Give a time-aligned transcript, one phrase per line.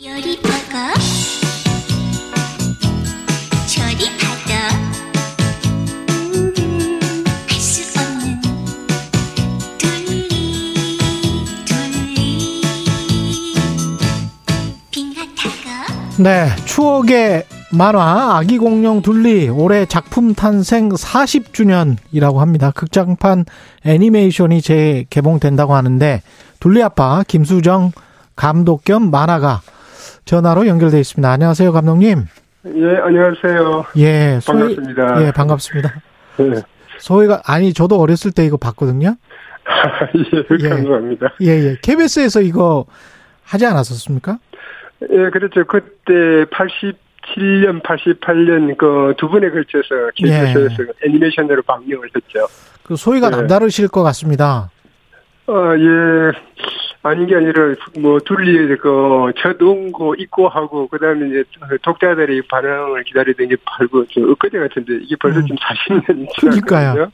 [0.00, 0.94] 요리 먹어
[3.66, 4.54] 저리 받아
[7.48, 8.40] 할 수 없는
[9.76, 10.28] 둘리
[11.66, 12.62] 둘리.
[14.92, 22.70] 빙하타고 네, 추억의 만화 아기 공룡 둘리 올해 작품 탄생 40주년이라고 합니다.
[22.70, 23.46] 극장판
[23.84, 26.22] 애니메이션이 재개봉된다고 하는데
[26.60, 27.90] 둘리 아빠 김수정
[28.36, 29.60] 감독 겸 만화가
[30.28, 31.26] 전화로 연결돼 있습니다.
[31.30, 32.26] 안녕하세요, 감독님.
[32.66, 33.84] 예, 안녕하세요.
[33.96, 35.26] 예, 소희- 반갑습니다.
[35.26, 35.94] 예, 반갑습니다.
[36.40, 36.62] 예,
[36.98, 39.16] 소희가 아니 저도 어렸을 때 이거 봤거든요.
[40.60, 40.68] 예, 예.
[40.68, 41.32] 감사합니다.
[41.40, 41.76] 예, 예.
[41.80, 42.84] KBS에서 이거
[43.42, 44.38] 하지 않았었습니까?
[45.10, 45.64] 예, 그렇죠.
[45.66, 52.46] 그때 87년, 88년 그 두 번에 걸쳐서 KBS에서 애니메이션으로 방영을 했죠.
[52.82, 53.36] 그 소회가 네.
[53.38, 54.70] 남다르실 것 같습니다.
[55.46, 56.32] 어, 예.
[57.08, 61.44] 아닌 게 아니라, 뭐, 둘리, 그, 첫 원고 입고 하고, 그 다음에 이제,
[61.82, 65.46] 독자들의 반응을 기다리던 게 팔고, 저, 엊그제 같은데, 이게 벌써 음.
[65.46, 66.92] 지금 40년이 그러니까요.
[66.92, 67.10] 지났거든요.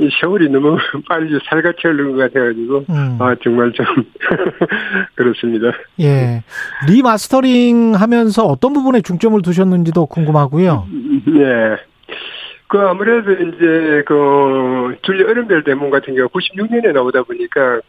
[0.00, 0.76] 이 세월이 너무
[1.08, 3.18] 빨리 살같이 흐르는 것 같아가지고, 음.
[3.20, 3.86] 아, 정말 좀,
[5.14, 5.72] 그렇습니다.
[6.00, 6.42] 예.
[6.88, 10.86] 리마스터링 하면서 어떤 부분에 중점을 두셨는지도 궁금하고요.
[11.26, 11.76] 네.
[12.68, 17.80] 그 아무래도 이제 그 둘리 얼음별 대문 같은 경우 96년에 나오다 보니까 어,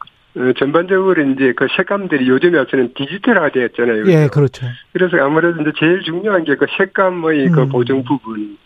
[0.58, 4.06] 전반적으로 이제 그 색감들이 요즘에 와서는 디지털화 되었잖아요.
[4.08, 4.66] 예, 그렇죠.
[4.94, 7.70] 그래서 아무래도 이제 제일 중요한 게 그 색감의 그 음.
[7.70, 8.58] 보정 부분.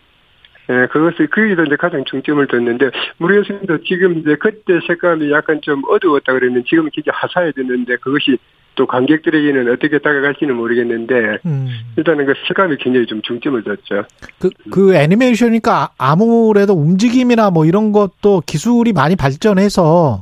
[0.69, 3.79] 예, 그것을, 거기서 이제 가장 중점을 뒀는데, 모르겠습니다.
[3.85, 8.37] 지금 이제 그때 색감이 약간 좀 어두웠다 그러면 지금 굉장히 화사해졌는데, 그것이
[8.75, 11.67] 또 관객들에게는 어떻게 다가갈지는 모르겠는데, 음.
[11.97, 14.05] 일단은 그 색감이 굉장히 좀 중점을 뒀죠.
[14.39, 20.21] 그, 그 애니메이션이니까 아- 아무래도 움직임이나 뭐 이런 것도 기술이 많이 발전해서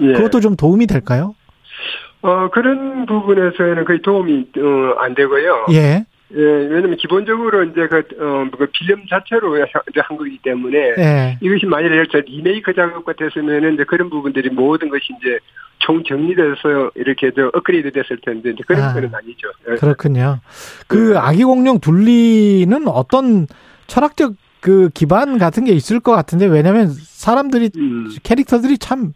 [0.00, 0.12] 예.
[0.14, 1.34] 그것도 좀 도움이 될까요?
[2.22, 5.66] 어, 그런 부분에서는 거의 도움이, 어, 안 되고요.
[5.72, 6.06] 예.
[6.34, 10.78] 예, 왜냐면 기본적으로 이제 그, 어, 그 필름 자체로 이제 한 거기 때문에.
[10.98, 11.38] 예.
[11.42, 15.38] 이것이 만약에 저 리메이크 작업 같았으면은 이제 그런 부분들이 모든 것이 이제
[15.80, 18.94] 총 정리돼서 이렇게 저 업그레이드 됐을 텐데 이제 그런 아.
[18.94, 19.48] 거는 아니죠.
[19.68, 19.74] 예.
[19.74, 20.38] 그렇군요.
[20.86, 21.18] 그 네.
[21.18, 23.46] 아기 공룡 둘리는 어떤
[23.88, 29.12] 철학적 그 기반 같은 게 있을 것 같은데 왜냐면 사람들이 음, 캐릭터들이 참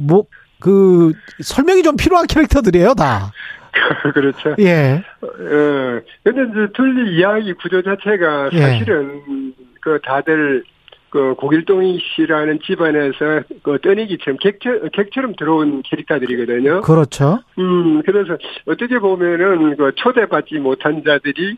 [0.00, 0.24] 뭐
[0.60, 1.12] 그
[1.42, 3.32] 설명이 좀 필요한 캐릭터들이에요 다.
[4.14, 4.54] 그렇죠.
[4.60, 5.02] 예.
[5.22, 8.58] 어, 근데 이제 둘리 이야기 구조 자체가 예.
[8.58, 10.64] 사실은 그 다들
[11.08, 16.82] 그 고길동이 씨라는 집안에서 그 떠내기처럼 객처, 객처럼 들어온 캐릭터들이거든요.
[16.82, 17.40] 그렇죠.
[17.58, 18.36] 음, 그래서
[18.66, 21.56] 어떻게 보면은 그 초대받지 못한 자들이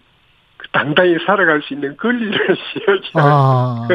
[0.57, 3.11] 그 당당히 살아갈 수 있는 권리를 시하지.
[3.15, 3.89] 아.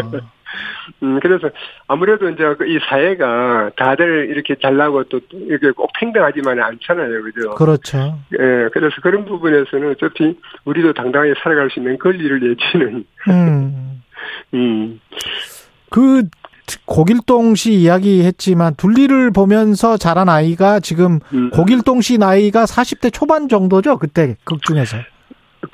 [1.03, 1.49] 음, 그래서
[1.87, 7.23] 아무래도 이제 그이 사회가 다들 이렇게 잘나고 또 이렇게 꼭 평등하지만은 않잖아요.
[7.23, 7.55] 그죠?
[7.55, 8.19] 그렇죠.
[8.33, 14.01] 예, 그래서 그런 부분에서는 어차피 우리도 당당하게 살아갈 수 있는 권리를 내지는, 음.
[14.53, 14.99] 음,
[15.89, 16.23] 그
[16.85, 21.49] 고길동 씨 이야기했지만 둘리를 보면서 자란 아이가 지금 음.
[21.51, 24.97] 고길동 씨 나이가 40대 초반 정도죠 그때 극 중에서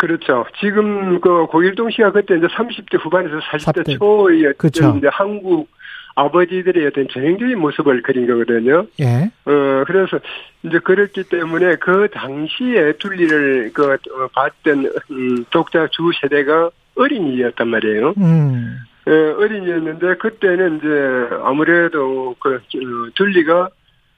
[0.04, 0.46] 그렇죠.
[0.60, 4.00] 지금 그 고일동 씨가 그때 이제 30대 후반에서 40대 40대.
[4.00, 4.88] 초의 그쵸.
[4.88, 5.70] 어떤 이제 한국
[6.16, 8.86] 아버지들의 어떤 전형적인 모습을 그린 거거든요.
[9.00, 10.20] 예 어, 그래서
[10.64, 18.14] 이제 그렇기 때문에 그 당시에 둘리를 그 어, 봤던 음, 독자 주 세대가 어린이였단 말이에요.
[18.18, 18.80] 음.
[19.08, 23.70] 예, 어린이였는데 그때는 이제 아무래도 그 어, 둘리가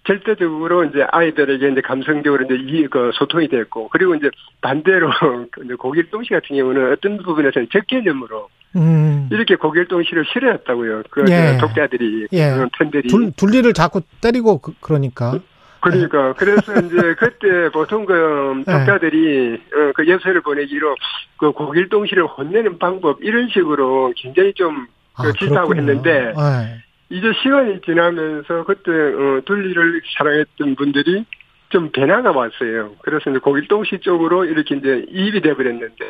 [0.05, 4.29] 절대적으로 이제 아이들에게 이제 감성적으로 이제 이, 그 소통이 됐고, 그리고 이제
[4.61, 5.09] 반대로
[5.51, 9.29] 그 이제 고길동 씨 같은 경우는 어떤 부분에서는 적개념으로 음.
[9.31, 11.03] 이렇게 고길동 씨를 싫어했다고요.
[11.09, 11.57] 그 예.
[11.59, 12.51] 독자들이, 예.
[12.51, 13.07] 그 팬들이.
[13.07, 15.39] 둘, 둘리를 자꾸 때리고 그, 그러니까
[15.79, 18.71] 그러니까 그래서 이제 그때 보통 그 예.
[18.71, 20.95] 독자들이 어, 그 엽서를 보내기로
[21.37, 25.91] 그 고길동 씨를 혼내는 방법 이런 식으로 굉장히 좀그 질타하고 그렇군요.
[25.91, 26.85] 했는데 예.
[27.09, 31.25] 이제 시간이 지나면서 그때 어, 둘리를 사랑했던 분들이
[31.69, 32.93] 좀 변화가 왔어요.
[33.01, 36.09] 그래서 이제 고길동 씨 쪽으로 이렇게 이제 이입이 돼버렸는데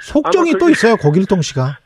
[0.00, 1.78] 속정이 또 그게- 있어요 고길동 씨가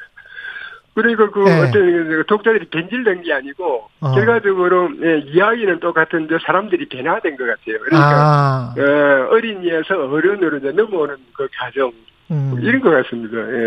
[0.95, 1.61] 그러니까 그 네.
[1.61, 4.13] 어떤 그 독자들이 변질된 게 아니고 어.
[4.13, 7.79] 결과적으로 예, 이야기는 똑같은데 사람들이 변화된 것 같아요.
[7.85, 11.93] 그러니까 아 어, 어린이에서 어른으로 이제 넘어오는 그 과정
[12.31, 12.59] 음.
[12.61, 13.39] 이런 것 같습니다.
[13.39, 13.67] 예.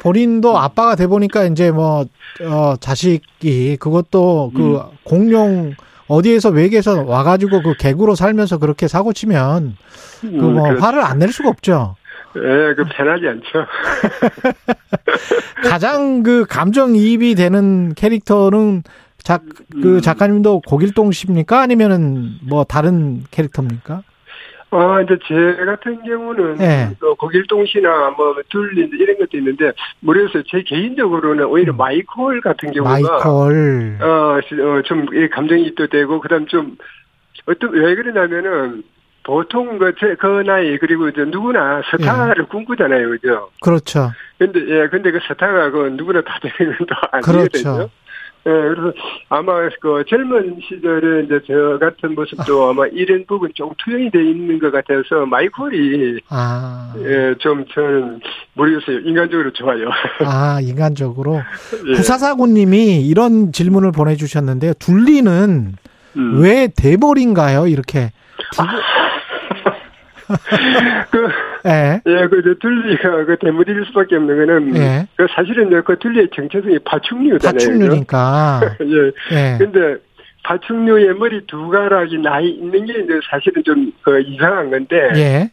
[0.00, 2.06] 본인도 아빠가 돼 보니까 이제 뭐
[2.42, 4.80] 어, 자식이 그것도 그 음.
[5.04, 5.74] 공룡
[6.06, 9.76] 어디에서 외계에서 와가지고 그 개구로 살면서 그렇게 사고 치면
[10.20, 11.96] 그뭐 음, 그렇- 화를 안 낼 수가 없죠.
[12.36, 13.66] 예, 그 편하지 않죠.
[15.68, 18.82] 가장 그 감정 이입이 되는 캐릭터는
[19.22, 19.42] 작,
[19.82, 20.00] 그 음.
[20.00, 21.60] 작가님도 고길동 씨입니까?
[21.60, 24.02] 아니면은 뭐 다른 캐릭터입니까?
[24.70, 26.90] 아, 이제 제 같은 경우는 예.
[27.00, 30.42] 또 고길동시나 뭐 둘리 이런 것도 있는데 모르겠어요.
[30.46, 33.02] 제 개인적으로는 오히려 마이콜 같은 경우가 음.
[33.02, 33.98] 마이콜.
[34.02, 36.76] 어, 시- 어, 좀, 이 감정이 입도 되고, 그 다음 좀,
[37.46, 38.82] 어떤, 왜 그러냐면은,
[39.24, 43.50] 보통 그, 제, 그 나이, 그리고 이제 누구나 스타를 꿈꾸잖아요, 그죠?
[43.62, 44.10] 그렇죠.
[44.38, 47.68] 근데, 예, 근데 그 스타가 그 누구나 다 되는 건 또 그렇죠.
[47.68, 47.88] 아니거든요.
[48.48, 48.92] 예, 그래서
[49.28, 54.58] 아마 그 젊은 시절에 이제 저 같은 모습도 아마 이런 부분 좀 투영이 돼 있는
[54.58, 56.94] 것 같아서 마이콜이, 아.
[56.98, 58.20] 예, 좀 저는
[58.54, 59.00] 모르겠어요.
[59.00, 59.90] 인간적으로 좋아요.
[60.24, 61.42] 아, 인간적으로.
[61.88, 61.92] 예.
[61.94, 64.72] 구사사구님이 이런 질문을 보내주셨는데요.
[64.78, 65.74] 둘리는
[66.16, 66.40] 음.
[66.40, 67.66] 왜 대벌인가요?
[67.66, 68.12] 이렇게.
[68.52, 68.68] 두 분-
[71.10, 71.28] 그,
[71.66, 72.00] 예.
[72.06, 75.06] 예, 그, 이제 둘리가 그 대물일 수밖에 없는 거는, 예.
[75.16, 77.54] 그 사실은 그 둘리의 정체성이 파충류잖아요.
[77.54, 78.60] 파충류니까.
[78.82, 79.12] 예.
[79.36, 79.58] 예.
[79.58, 79.96] 근데,
[80.44, 85.50] 파충류의 머리 두 가락이 나 있는 게 이제 사실은 좀, 그, 이상한 건데, 예.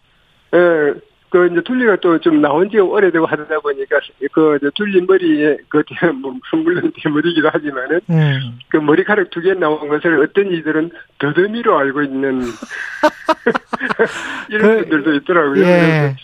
[0.54, 0.94] 예,
[1.36, 4.00] 그, 이제 둘리가 또 좀 나온 지가 오래되고 하다 보니까,
[4.32, 6.34] 그, 이제 둘리 머리에, 그, 대- 뭐,
[6.64, 8.58] 물론 대물이기도 하지만은, 음.
[8.70, 12.42] 그 머리카락 두 개 나온 것을 어떤 이들은 더듬이로 알고 있는
[14.50, 15.64] 이런 그, 분들도 있더라고요.
[15.66, 16.16] 예.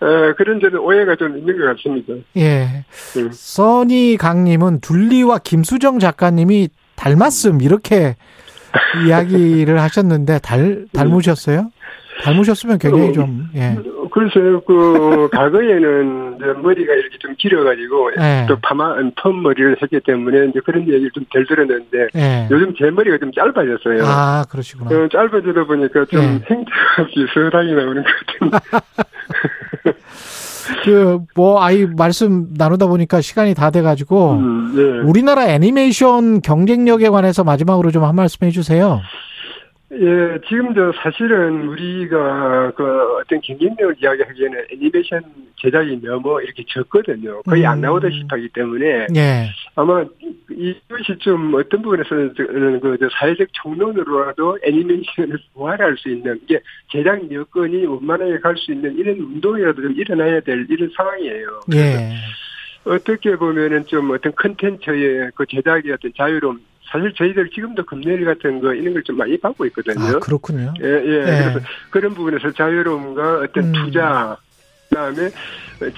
[0.00, 2.14] 그래서, 어, 그런 데는 오해가 좀 있는 것 같습니다.
[2.36, 2.84] 예.
[3.18, 3.30] 음.
[3.32, 8.16] 써니 강님은 둘리와 김수정 작가님이 닮았음, 이렇게
[9.06, 11.70] 이야기를 하셨는데, 달, 닮으셨어요?
[12.22, 13.76] 닮으셨으면 굉장히 어, 좀, 예.
[14.14, 18.46] 글쎄요, 그, 과거에는 이제 머리가 이렇게 좀 길어가지고, 예.
[18.48, 22.48] 또 파마, 펌 머리를 했기 때문에 이제 그런 얘기를 좀 덜 들었는데, 예.
[22.48, 24.04] 요즘 제 머리가 좀 짧아졌어요.
[24.06, 24.88] 아, 그러시구나.
[24.96, 26.26] 어, 짧아지다 보니까 좀 예.
[26.26, 28.58] 행태가 비슷하게 나오는 것 같은데.
[30.84, 35.08] 그, 뭐, 아이, 말씀 나누다 보니까 시간이 다 돼가지고, 음, 예.
[35.08, 39.00] 우리나라 애니메이션 경쟁력에 관해서 마지막으로 좀 한 말씀 해주세요.
[39.96, 45.22] 예, 지금 저 사실은 우리가 그 어떤 경쟁력을 이야기하기에는 애니메이션
[45.60, 47.42] 제작이 너무 이렇게 적거든요.
[47.42, 47.82] 거의 안 음.
[47.82, 49.50] 나오다시피 하기 때문에 예.
[49.76, 50.04] 아마
[50.50, 56.60] 이것이 좀 어떤 부분에서는 그저 사회적 총론으로라도 애니메이션을 부활할 수 있는 이게
[56.90, 61.60] 제작 여건이 원만하게 갈 수 있는 이런 운동이라도 좀 일어나야 될 이런 상황이에요.
[61.74, 62.10] 예.
[62.84, 66.60] 어떻게 보면은 좀 어떤 컨텐츠의 그 제작의 어떤 자유로움
[66.94, 70.16] 사실 저희들 지금도 금요일 같은 거 이런 걸 좀 많이 받고 있거든요.
[70.16, 70.72] 아, 그렇군요.
[70.80, 71.18] 예, 예.
[71.18, 71.24] 예.
[71.24, 71.60] 그래서
[71.90, 73.72] 그런 부분에서 자유로움과 어떤 음.
[73.72, 74.36] 투자,
[74.88, 75.28] 그 다음에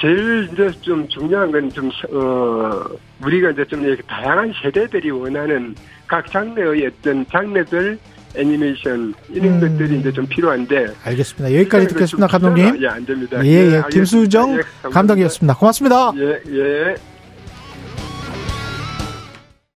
[0.01, 2.83] 제일 이제 좀 중요한 건 좀, 어,
[3.23, 5.75] 우리가 이제 좀 이렇게 다양한 세대들이 원하는
[6.07, 7.99] 각 장르의 어떤 장르들
[8.35, 9.61] 애니메이션 이런 음.
[9.61, 10.87] 것들이 이제 좀 필요한데.
[11.05, 11.55] 알겠습니다.
[11.59, 12.83] 여기까지 듣겠습니다, 좀 감독님.
[12.83, 13.45] 예, 안 됩니다.
[13.45, 13.59] 예, 예.
[13.59, 13.89] 알겠습니다.
[13.91, 14.89] 김수정 예.
[14.91, 15.55] 감독이었습니다.
[15.59, 16.13] 고맙습니다.
[16.17, 16.95] 예, 예.